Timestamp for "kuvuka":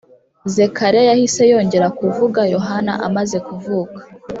3.47-3.99